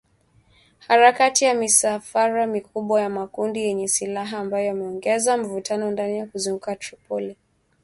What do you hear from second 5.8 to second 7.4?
ndani na kuzunguka Tripoli,